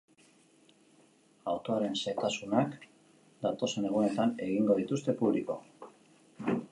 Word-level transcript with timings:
Autoaren 1.51 1.97
xehetasunak 1.99 2.73
datozen 3.47 3.85
egunetan 3.91 4.33
egingo 4.47 4.79
dituzte 4.81 5.15
publiko. 5.21 5.63